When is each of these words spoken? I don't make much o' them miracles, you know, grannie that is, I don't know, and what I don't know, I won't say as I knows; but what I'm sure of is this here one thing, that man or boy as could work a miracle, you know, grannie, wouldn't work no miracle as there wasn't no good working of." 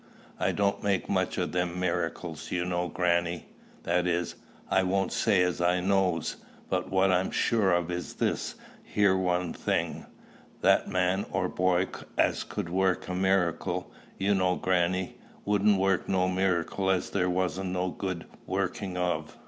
I 0.39 0.51
don't 0.51 0.81
make 0.81 1.07
much 1.09 1.37
o' 1.37 1.45
them 1.45 1.79
miracles, 1.79 2.51
you 2.51 2.65
know, 2.65 2.87
grannie 2.87 3.49
that 3.83 4.07
is, 4.07 4.33
I 4.67 4.79
don't 4.81 4.89
know, 4.89 4.89
and 4.89 4.89
what 4.89 4.89
I 4.89 4.89
don't 4.89 4.89
know, 4.89 4.89
I 4.89 4.97
won't 4.99 5.11
say 5.11 5.41
as 5.43 5.61
I 5.61 5.79
knows; 5.79 6.35
but 6.71 6.89
what 6.89 7.11
I'm 7.11 7.29
sure 7.29 7.71
of 7.71 7.91
is 7.91 8.15
this 8.15 8.55
here 8.83 9.15
one 9.15 9.53
thing, 9.53 10.07
that 10.61 10.87
man 10.87 11.27
or 11.31 11.47
boy 11.47 11.89
as 12.17 12.43
could 12.43 12.69
work 12.69 13.07
a 13.09 13.13
miracle, 13.13 13.91
you 14.17 14.33
know, 14.33 14.55
grannie, 14.55 15.19
wouldn't 15.45 15.77
work 15.77 16.09
no 16.09 16.27
miracle 16.27 16.89
as 16.89 17.11
there 17.11 17.29
wasn't 17.29 17.69
no 17.69 17.89
good 17.89 18.25
working 18.47 18.97
of." 18.97 19.37